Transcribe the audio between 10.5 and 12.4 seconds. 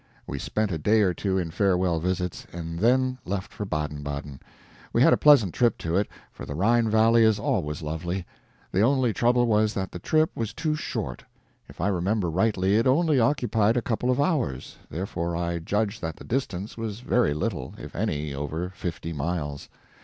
too short. If I remember